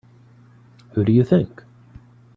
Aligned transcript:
Who 0.93 1.03
do 1.05 1.11
you 1.11 1.23
think? 1.23 1.63